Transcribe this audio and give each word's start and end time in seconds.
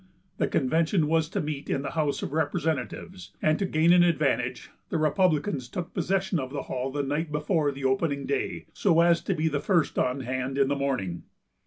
The 0.39 0.47
convention 0.47 1.05
was 1.05 1.29
to 1.29 1.39
meet 1.41 1.69
in 1.69 1.83
the 1.83 1.91
house 1.91 2.23
of 2.23 2.33
representatives, 2.33 3.33
and 3.39 3.59
to 3.59 3.67
gain 3.67 3.93
an 3.93 4.01
advantage, 4.01 4.71
the 4.89 4.97
Republicans 4.97 5.69
took 5.69 5.93
possession 5.93 6.39
of 6.39 6.49
the 6.49 6.63
hall 6.63 6.91
the 6.91 7.03
night 7.03 7.31
before 7.31 7.71
the 7.71 7.85
opening 7.85 8.25
day, 8.25 8.65
so 8.73 9.01
as 9.01 9.21
to 9.21 9.35
be 9.35 9.47
the 9.47 9.59
first 9.59 9.99
on 9.99 10.21
hand 10.21 10.57
in 10.57 10.69
the 10.69 10.75
morning. 10.75 11.21